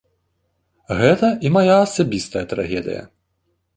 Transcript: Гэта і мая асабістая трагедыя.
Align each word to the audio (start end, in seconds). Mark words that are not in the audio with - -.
Гэта 1.01 1.29
і 1.47 1.51
мая 1.57 1.75
асабістая 1.85 2.43
трагедыя. 2.55 3.01